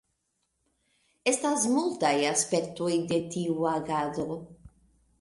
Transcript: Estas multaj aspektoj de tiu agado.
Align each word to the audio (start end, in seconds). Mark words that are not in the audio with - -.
Estas 1.33 1.67
multaj 1.75 2.15
aspektoj 2.33 2.91
de 3.13 3.23
tiu 3.37 3.71
agado. 3.77 4.31